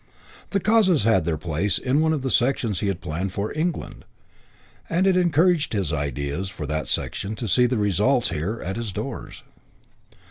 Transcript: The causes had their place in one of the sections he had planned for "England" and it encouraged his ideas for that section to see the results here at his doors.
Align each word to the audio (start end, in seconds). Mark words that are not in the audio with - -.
The 0.49 0.59
causes 0.59 1.03
had 1.03 1.25
their 1.25 1.37
place 1.37 1.77
in 1.77 2.01
one 2.01 2.11
of 2.11 2.23
the 2.23 2.31
sections 2.31 2.79
he 2.79 2.87
had 2.87 3.01
planned 3.01 3.33
for 3.33 3.55
"England" 3.55 4.03
and 4.89 5.05
it 5.05 5.15
encouraged 5.15 5.73
his 5.73 5.93
ideas 5.93 6.49
for 6.49 6.65
that 6.65 6.87
section 6.87 7.35
to 7.35 7.47
see 7.47 7.67
the 7.67 7.77
results 7.77 8.29
here 8.29 8.59
at 8.65 8.77
his 8.77 8.91
doors. 8.91 9.43